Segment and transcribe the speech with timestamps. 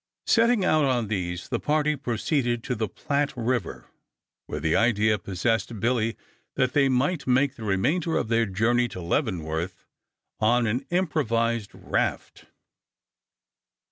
[0.25, 3.85] Setting out on these the party proceeded to the Platte River,
[4.47, 6.17] where the idea possessed Billy
[6.55, 9.85] that they might make the remainder of their journey to Leavenworth
[10.39, 12.45] on an improvised raft.